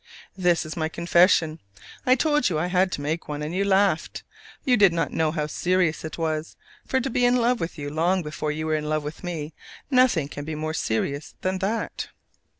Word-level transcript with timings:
This 0.35 0.65
is 0.65 0.75
my 0.75 0.89
confession: 0.89 1.59
I 2.07 2.15
told 2.15 2.49
you 2.49 2.57
I 2.57 2.65
had 2.65 2.85
one 2.87 2.89
to 2.89 3.01
make, 3.01 3.27
and 3.27 3.53
you 3.53 3.63
laughed: 3.63 4.23
you 4.65 4.75
did 4.75 4.91
not 4.93 5.11
know 5.11 5.29
how 5.31 5.45
serious 5.45 6.03
it 6.03 6.17
was 6.17 6.55
for 6.87 6.99
to 6.99 7.07
be 7.11 7.23
in 7.23 7.35
love 7.35 7.59
with 7.59 7.77
you 7.77 7.87
long 7.91 8.23
before 8.23 8.51
you 8.51 8.65
were 8.65 8.73
in 8.75 8.89
love 8.89 9.03
with 9.03 9.23
me 9.23 9.53
nothing 9.91 10.27
can 10.27 10.43
be 10.43 10.55
more 10.55 10.73
serious 10.73 11.35
than 11.41 11.59
that! 11.59 12.07